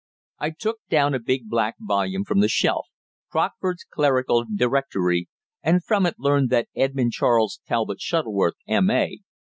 [0.39, 2.87] I took down a big black volume from the shelf
[3.31, 5.29] Crockford's Clerical Directory
[5.61, 9.19] and from it learned that Edmund Charles Talbot Shuttleworth, M.A.